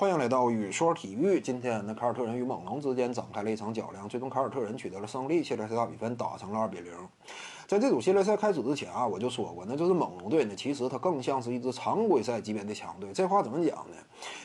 [0.00, 1.40] 欢迎来到雨说体育。
[1.40, 6.92] 今天呢，凯尔特人与猛龙之间展开了一场较量，最终凯尔特人取得了胜利，系列赛大比分打成了二比零。
[7.68, 13.12] 在这组系列赛开始之前啊，我就说过，那就是猛龙队呢，其实它更像是一支常规赛级别的强队。
[13.12, 13.96] 这话怎么讲呢？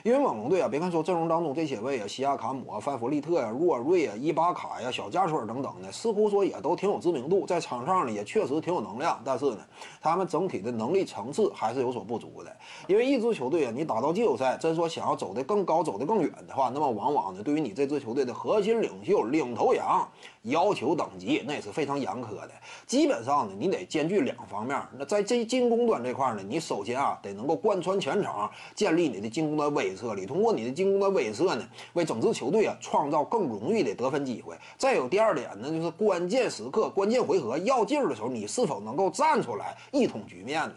[0.03, 9.17] 因为猛龙队啊，别看说阵容当中这些位啊，西亚卡姆啊、范弗利特呀、若瑞啊、伊巴卡呀、小加索尔等等的，似乎说也都挺有知名度，在场上呢也确实挺有能量。
[9.23, 9.59] 但是呢，
[10.01, 12.53] 他们整体的能力层次还是有所不足的。
[12.87, 20.05] 因为一支球队啊，你打到季后赛，真说想要走得更高、走得更远的话，那么往往呢，对于你这支球队的核心领袖、领头羊
[20.41, 22.51] 要求等级，那也是非常严苛的。
[22.85, 23.83] 基本上呢，你得。
[23.83, 34.55] 兼具两方面，那在这进攻端这块呢，你首先啊得能够贯穿全场，建立你的进攻端威慑力，通过你的进攻端威慑呢，为整支球队啊创造更容易的得分机会。
[34.77, 40.73] 再有第二点呢，就是关键时刻、关键回合要劲儿的时候，你是否能够站出来一统局面呢？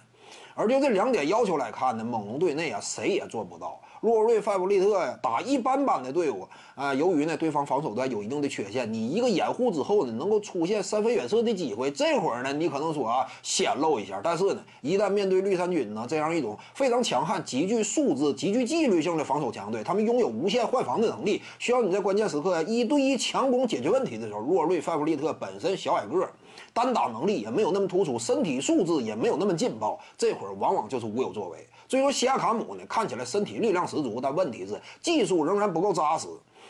[0.59, 3.79] 而就这两点要求来看呢，猛龙队内啊谁也做不到。
[4.01, 26.29] 洛瑞、范弗利特呀，打一般般的队伍啊，由于呢对方防守端有一定的缺陷，你一个掩护之后呢，能够出现三分远射的机会，这会儿呢你可能说啊显露一下，但是呢一旦面对绿衫军呢这样一种非常强悍、极具素质、极具纪律性的防守强队，他们拥有无限换防的能力，需要你在关键时刻一对一强攻解决问题的时候，洛瑞、范弗利特本身小矮个，
[26.73, 31.67] 单打能力也没有那么突出，身体素质也没有那么劲爆，这会儿往往就是无有作为。
[31.89, 36.27] 所以说，西亚卡姆呢看起来身体力量十足，但问题是技术仍然不够扎实，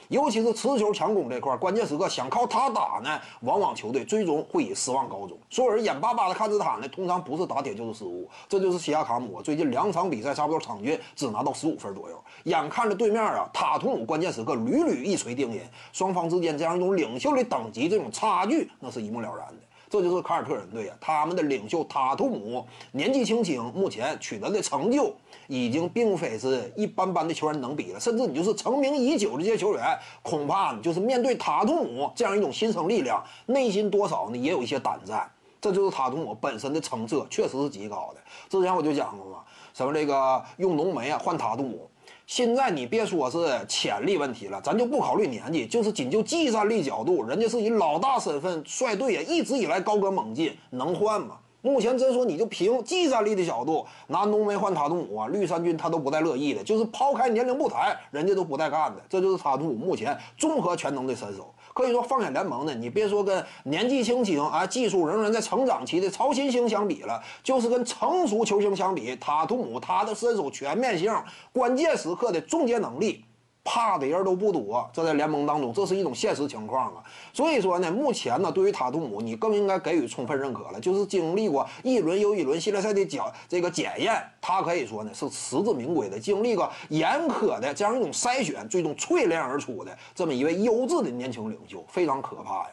[0.08, 5.38] 尤其是持球强攻这块，关键时刻想靠他打呢，往往球队最终会以失望告终。
[5.48, 8.28] 所有人，眼巴巴的看着他呢，通常不是打铁就是失误。
[8.46, 12.22] 这就是西亚卡姆最近两场比赛差不多场均只拿到十五分左右。
[12.44, 15.61] 眼看着对面啊，塔图姆关键时刻屡屡一锤定音，
[15.94, 19.56] 双方之间这样一种领袖的等级这种差距，那是一目了然的。
[19.89, 25.15] 这就是凯尔特人队啊，他们的领袖塔图姆年纪轻轻，目前取得的成就
[25.47, 28.01] 已经并非是一般般的球员能比了。
[28.01, 35.31] 甚至你就是成名已久的这些球员，恐怕就是面对塔图姆这样一种新生力量，内心多少呢也有一些胆战。
[35.61, 38.20] 这就是塔图姆本身的成色，确实是极高的。
[38.48, 39.39] 之前我就讲过嘛，
[39.73, 41.89] 什么这个用浓眉啊换塔图姆。
[42.27, 43.39] 现在你别说是
[43.69, 51.37] 潜力问题了，咱就不考虑年纪，就是仅就技战力角度，人家是以老大身份率队呀，一直以来高歌猛进，能换吗？
[51.63, 59.03] 目前真说你就凭技战力的角度拿浓眉换塔图姆啊，绿衫军他都不带乐意的，就是抛开年龄不谈，人家都不带干的。
[59.08, 61.55] 这就是塔图姆目前综合全能的身手。
[61.77, 71.14] 可以说，放眼联盟呢，你别说跟年纪轻轻啊、技术仍然在成长期的超新星相比了，就是跟成熟球星相比，塔图姆他的身手全面性、
[71.53, 73.23] 关键时刻的终结能力。
[73.68, 77.02] 怕的人都不多，这在联盟当中，这是一种现实情况啊。
[77.32, 80.78] 所以说呢，目前呢，对于塔图姆，你更应该给予充分认可了。
[80.80, 92.70] 就是经历过一轮又一轮系列赛的检这个检验，他可以说呢是实至名归的，经历过严苛的这样一种筛选，最终淬炼而出的这么一位优质的年轻领袖，非常可怕呀。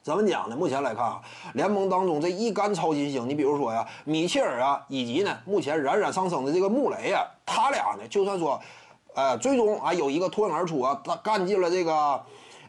[0.00, 0.54] 怎么讲呢？
[0.54, 1.20] 目前来看啊，
[1.54, 8.60] 联盟当中这一干超新星，你比如说呀，米切尔啊，以及呢目前冉冉上升的这个穆雷啊，他俩呢，就算说。
[9.14, 12.20] 呃，最终啊有一个脱颖而出啊，他干进了这个，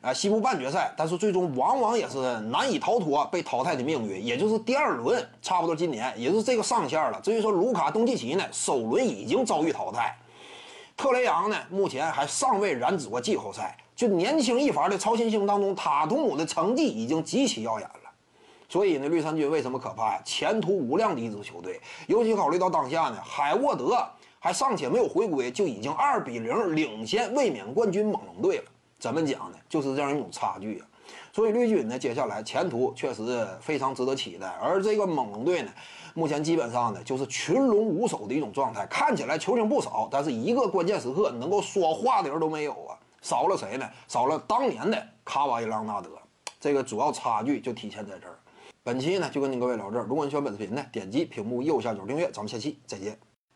[0.01, 7.19] 呃西部半决赛，但是最终往往也是难以逃脱被淘汰的命运，也就是第二轮，差不多今年也就是这个上限了。
[7.22, 10.16] 至于说卢卡东契奇呢，首轮已经遭遇淘汰，
[10.95, 18.12] 特雷杨呢目前还尚未染指过季后赛，就年轻一伐的超新星当中，塔图姆的成绩已经极其耀眼了。
[18.69, 20.22] 所以呢，绿衫军为什么可怕呀？
[20.23, 23.97] 前途无量的一支球队，尤其考虑到当下呢，海沃德。
[24.45, 28.66] 还尚且没有回归，就已经二比零领先卫冕冠军猛龙队了。
[29.00, 29.57] 怎么讲呢？
[29.67, 30.85] 就是这样一种差距啊。
[31.33, 34.47] 所以绿军呢，接下来前途确实非常值得期待。
[34.61, 35.72] 而这个猛龙队呢，
[36.13, 38.85] 目前基本上呢就是群龙无首的一种状态。
[38.85, 42.94] 看起来球星不少，但是一个关键时刻能够说话的人都没有啊。
[43.23, 43.89] 少了谁呢？
[44.07, 46.09] 少了当年的卡瓦伊·朗纳德。
[46.59, 48.38] 这个主要差距就体现在这儿。
[48.83, 50.06] 本期呢就跟您各位聊这儿。
[50.06, 52.29] 如果你喜欢本视频呢，点击屏幕右下角订阅。
[52.29, 53.17] 咱们下期再见。